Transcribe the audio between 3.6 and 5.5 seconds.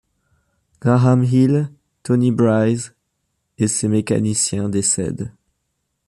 ses mécaniciens décèdent.